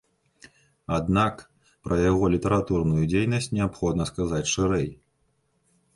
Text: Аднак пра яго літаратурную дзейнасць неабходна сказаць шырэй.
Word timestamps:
Аднак 0.97 1.35
пра 1.87 1.99
яго 2.11 2.25
літаратурную 2.37 3.03
дзейнасць 3.15 3.53
неабходна 3.59 4.03
сказаць 4.15 4.45
шырэй. 4.57 4.89